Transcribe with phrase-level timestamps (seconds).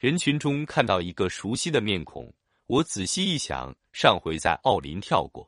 [0.00, 2.32] 人群中看到一个熟悉的面孔，
[2.64, 5.46] 我仔细一想，上回在奥林跳过，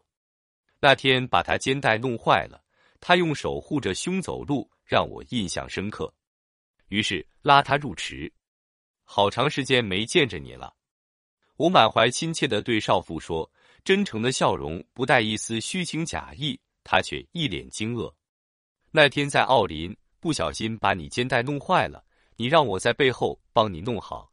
[0.78, 2.62] 那天把他肩带弄坏了，
[3.00, 6.12] 他用手护着胸走路，让我印象深刻。
[6.88, 8.30] 于是拉他入池。
[9.04, 10.75] 好长时间没见着你了，
[11.57, 13.50] 我满怀亲切的对少妇说，
[13.84, 16.61] 真诚的笑容不带一丝虚情假意。
[16.84, 18.12] 他却一脸惊愕。
[18.91, 22.05] 那天在奥林不小心把你肩带弄坏了，
[22.37, 24.31] 你让我在背后帮你弄好，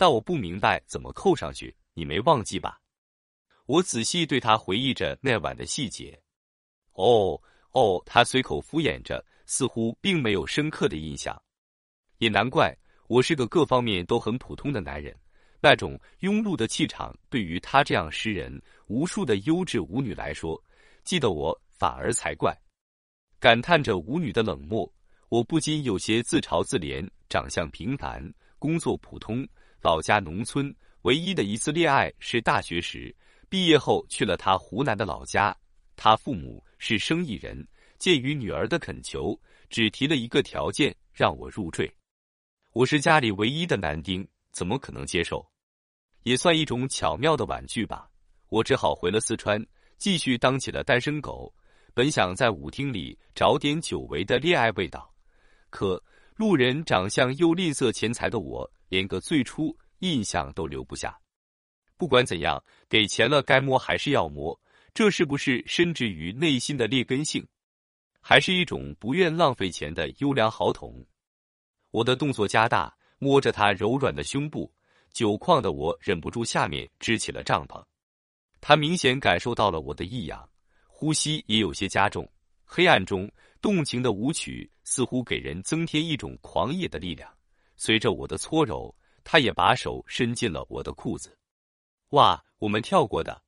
[0.00, 2.80] 但我不明白怎么扣上去，你没忘记吧？
[3.66, 6.18] 我仔细对他回忆着那晚的细节。
[6.94, 7.38] 哦
[7.72, 11.38] 哦，他随口敷衍着，似乎并没有深刻的印象。
[12.16, 12.74] 也难怪。
[13.08, 15.14] 我是个各方面都很普通的男人，
[15.60, 20.58] 那种庸碌的气场对于他这样诗人无数的优质舞女来说，
[21.04, 22.56] 记得我反而才怪。
[23.38, 24.90] 感叹着舞女的冷漠，
[25.28, 27.06] 我不禁有些自嘲自怜。
[27.28, 29.46] 长相平凡，工作普通，
[29.82, 33.14] 老家农村，唯一的一次恋爱是大学时，
[33.48, 35.56] 毕业后去了他湖南的老家。
[35.96, 37.66] 他父母是生意人，
[37.98, 39.38] 鉴于女儿的恳求，
[39.70, 41.90] 只提了一个条件，让我入赘。
[42.72, 45.46] 我是家里唯一的男丁，怎么可能接受？
[46.24, 48.06] 也算一种巧妙的婉拒吧。
[48.50, 49.64] 我只好回了四川，
[49.96, 51.52] 继续当起了单身狗。
[51.94, 55.10] 本想在舞厅里找点久违的恋爱味道，
[55.70, 56.02] 可
[56.36, 61.18] 路人长相又吝啬钱财的我，连个最初印象都留不下。
[61.96, 64.58] 不管怎样，给钱了该摸还是要摸，
[64.92, 67.46] 这是不是深植于内心的劣根性？
[68.20, 71.06] 还是一种不愿浪费钱的优良好统？
[71.90, 74.70] 我的动作加大，摸着他柔软的胸部，
[75.12, 77.82] 酒矿的我忍不住下面支起了帐篷。
[78.60, 80.46] 他明显感受到了我的异样，
[80.86, 82.30] 呼吸也有些加重。
[82.64, 87.30] 黑暗中，动情的舞曲似乎给人增添一种狂野的力量。
[87.82, 91.34] 随着我的搓揉，他也把手伸进了我的裤子。
[92.10, 93.42] 哇，我们跳过的，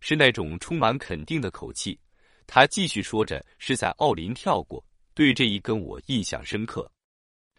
[0.00, 1.98] 是那种充满肯定的口气。
[2.46, 4.84] 他继续说着，是在奥林跳过，
[5.14, 6.92] 对这一根我印象深刻。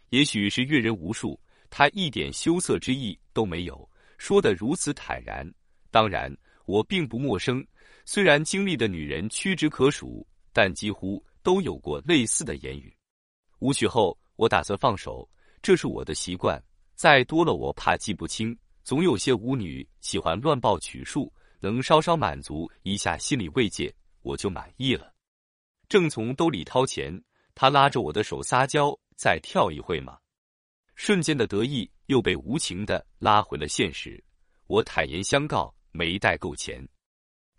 [0.09, 1.41] 也许是阅人无数，
[1.71, 5.43] 他一点羞涩之意都没有，说的如此坦然。
[5.89, 6.31] 当然，
[6.67, 7.65] 我并不陌生，
[8.05, 12.95] 虽然经历的女人屈指可数，但几乎都有过类似的言语。
[13.57, 15.27] 舞曲后，我打算放手，
[15.65, 16.63] 这是我的习惯。
[16.93, 18.55] 再多了，我怕记不清。
[18.83, 25.11] 总有些舞女喜欢乱报曲数，能稍稍满足一下心理慰藉，我就满意了。
[25.89, 27.19] 正从兜里掏钱，
[27.55, 28.95] 他拉着我的手撒娇。
[29.15, 30.19] 再跳一会吗？
[30.93, 34.23] 瞬间的得意又被无情的拉回了现实。
[34.67, 36.87] 我坦言相告，没带够钱。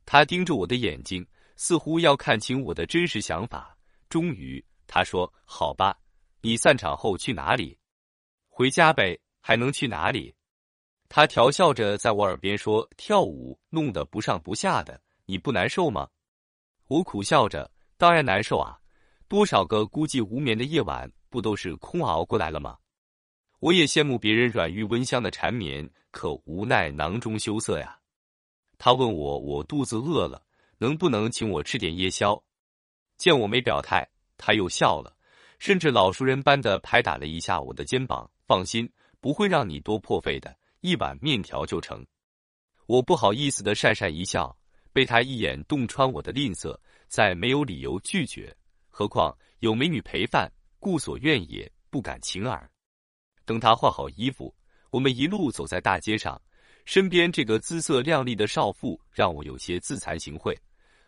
[0.05, 3.77] 他盯着我的眼睛，似乎要看清我的真实想法。
[4.09, 5.99] 终于，他说：“好吧，
[6.41, 7.77] 你散场后去哪里？
[8.57, 10.35] 回家呗，还能去哪里？”
[11.11, 16.09] 他调笑着在我耳边说：“跳舞弄得不上不下的，你不难受吗？”
[16.89, 18.81] 我苦笑着：“当然难受啊，
[19.29, 22.79] 多少个孤寂无眠的夜晚。”不都是空熬过来了吗？
[23.59, 27.99] 我也羡慕别人软玉温香的缠绵，可无奈囊中羞涩呀。
[28.79, 30.43] 他问我，我肚子饿了，
[30.79, 32.43] 能不能请我吃点夜宵？
[33.19, 35.15] 见我没表态，他又笑了，
[35.59, 38.31] 甚至老熟人般的拍打了一下我的肩膀。
[38.47, 38.91] 放心，
[39.21, 42.07] 不会让你多破费的，一碗面条就成。
[42.87, 44.57] 我不好意思的讪讪一笑，
[44.93, 48.57] 被他一眼洞穿我的吝啬，再没有理由拒绝。
[48.89, 50.51] 何况有美女陪伴。
[50.79, 52.71] 故所愿也，不敢轻耳。
[53.45, 54.55] 等他换好衣服，
[54.91, 56.41] 我们一路走在大街上，
[56.85, 60.57] 身边这个姿色靓丽的少妇让我有些自惭形秽。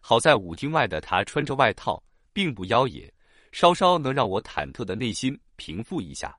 [0.00, 3.12] 好在舞厅外的她穿着外套，并不妖冶，
[3.52, 6.36] 稍稍能让我忐忑的内心平复一下。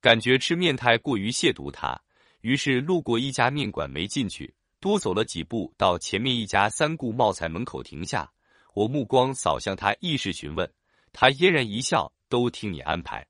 [0.00, 2.00] 感觉吃面太过于亵渎他，
[2.40, 8.30] 于是路过一家面馆没进去，多走了几步，到前面一家三顾冒菜门口停下。
[8.74, 10.70] 我目光扫向他，意识询问，
[11.12, 12.12] 他嫣然一笑。
[12.28, 13.24] 都听你安排，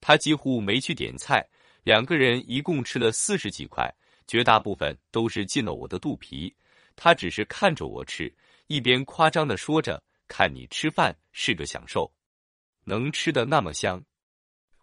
[0.00, 1.48] 他几乎没去点菜，
[1.84, 3.88] 两个人一共吃了四十几块，
[4.26, 6.52] 绝大部分都是进了我的肚皮。
[6.96, 8.34] 他只是看着我吃，
[8.66, 12.12] 一边夸张的说着：“看你吃饭是个享受，
[12.82, 14.04] 能吃的那么香。”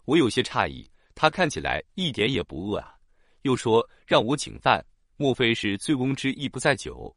[0.05, 2.95] 我有些诧异，他看起来一点也不饿啊，
[3.41, 7.15] 又说让我请饭，莫非是醉翁之意不在酒？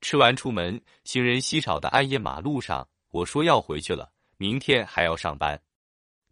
[0.00, 4.12] 吃完出门，行人稀少的暗夜马路上，我说要回去了。
[4.36, 5.60] 明天还要上班，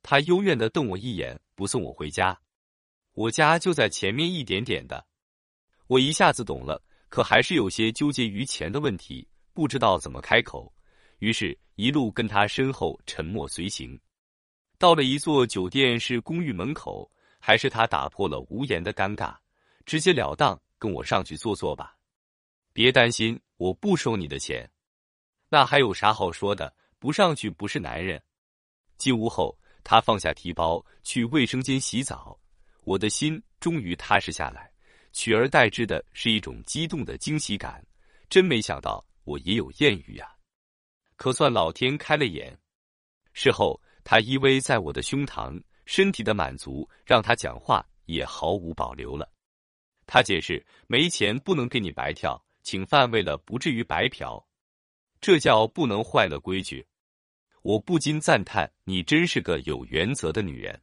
[0.03, 2.39] 他幽怨的瞪我一眼，不送我回家。
[3.15, 5.05] 我家就在前面一点点的。
[5.89, 10.73] 我一下子懂了，可还是有些纠结于钱的问题，不知道怎么开口。
[11.19, 13.99] 于是，一路跟他身后沉默随行。
[14.79, 19.35] 到了一座酒店式公寓门口，还是他打破了无言的尴尬，
[19.85, 21.97] 直截了当跟我上去坐坐吧。
[22.73, 24.71] 别担心，我不收你的钱。
[25.49, 26.75] 那还有啥好说的？
[26.99, 28.23] 不上去不是男人。
[28.99, 32.39] 进屋后，他放下提包去卫生间洗澡，
[32.85, 34.71] 我的心终于踏实下来，
[35.13, 37.83] 取而代之的是一种激动的惊喜感。
[38.29, 40.29] 真没想到我也有艳遇呀！
[41.17, 42.59] 可算老天开了眼。
[43.33, 49.29] 事后，他依偎在我的胸膛，身体的满足让他讲话也毫无保留了。
[50.07, 52.41] 他解释：没钱不能给你白跳。
[52.63, 54.45] 请饭为了不至于白嫖，
[55.21, 56.87] 这叫不能坏了规矩。
[57.63, 60.81] 我不禁赞叹：“你真是个有原则的女人。”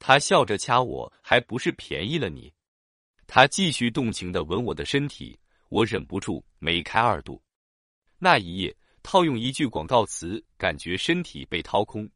[0.00, 2.50] 他笑着掐我，还不是便宜了你？
[3.26, 7.42] 他继续动情的吻我的身体，我忍不住眉开二度。
[8.18, 12.08] 那一夜，套用一句广告词，感觉身体被掏空。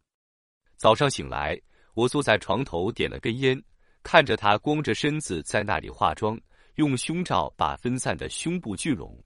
[0.82, 1.56] 早上醒来，
[1.94, 3.62] 我坐在床头点了根烟，
[4.02, 6.36] 看着他光着身子在那里化妆。
[6.74, 9.16] 用胸罩把分散的胸部聚拢，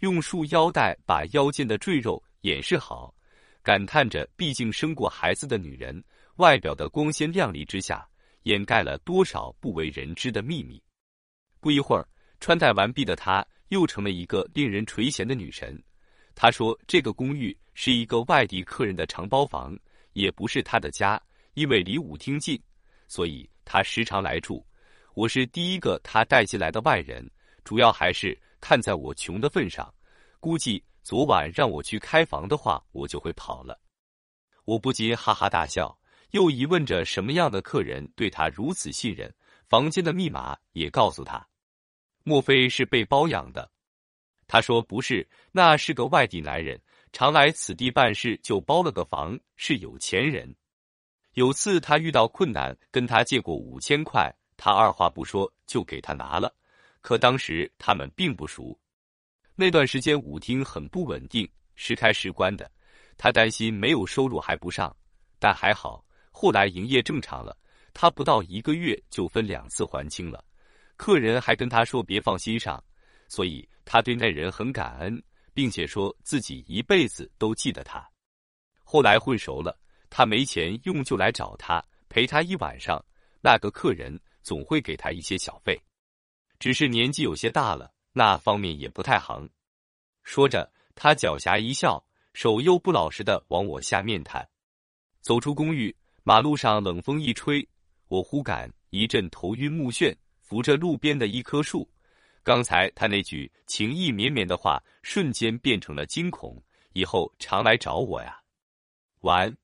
[0.00, 3.14] 用束腰带把腰间的赘肉掩饰好，
[3.62, 6.04] 感叹着，毕竟生过孩子的女人，
[6.34, 8.06] 外表的光鲜亮丽之下，
[8.42, 10.78] 掩盖了多少不为人知的秘密。
[11.60, 12.06] 不一会儿，
[12.40, 15.82] 穿戴完毕的她又成了一个令人垂涎的女神。
[16.34, 19.74] 她说：“这个公寓是一个外地客人的长包房，
[20.16, 21.20] 也不是他的家，
[21.52, 22.58] 因为离舞厅近，
[23.06, 24.66] 所以他时常来住。”
[25.12, 27.30] 我是第一个他带进来的外人，
[27.64, 29.92] 主要还是看在我穷的份上，
[30.40, 33.78] 估计昨晚让我去开房的话，我就会跑了。
[34.64, 35.98] 我不禁哈哈大笑，
[36.30, 39.32] 又疑问着什么样的客人对他如此信任，
[39.68, 41.46] 房间的密码也告诉他，
[42.24, 43.70] 莫非是被包养的？
[44.46, 46.80] 他说不是，那是个外地男人，
[47.16, 50.54] 常来此地办事，就包了个房，是有钱人。
[51.32, 54.30] 有次他遇到困难，跟他借过五千块。
[54.58, 56.54] 他二话不说就给他拿了，
[57.00, 58.78] 可当时他们并不熟。
[59.54, 62.70] 那段时间舞厅很不稳定，时开时关的，
[63.16, 64.94] 他担心没有收入还不上。
[65.38, 67.56] 但还好，后来营业正常了，
[67.94, 70.44] 他不到一个月就分两次还清了。
[70.98, 72.84] 客人还跟他说别放心上，
[73.26, 75.22] 所以他对那人很感恩，
[75.56, 78.06] 并且说自己一辈子都记得他。
[78.84, 79.74] 后来混熟了，
[80.10, 83.02] 他没钱用就来找他陪他一晚上。
[83.40, 84.20] 那个客人。
[84.46, 85.76] 总会给他一些小费，
[86.60, 89.50] 只是年纪有些大了，那方面也不太行。
[90.22, 92.00] 说着，他狡黠一笑，
[92.32, 94.48] 手又不老实的往我下面探。
[95.20, 95.92] 走出公寓，
[96.22, 97.68] 马路上冷风一吹，
[98.06, 101.90] 我忽感一阵头晕目眩，扶着路边的一棵树。
[102.46, 106.62] 刚才他那句情意绵绵的话，瞬间变成了惊恐。
[106.92, 108.40] 以后常来找我呀。
[109.22, 109.56] 晚安，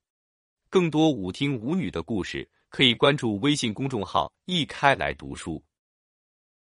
[0.68, 2.50] 更多舞厅舞女的故事。
[2.70, 5.62] 可以关注微信公众号“一开来读书”。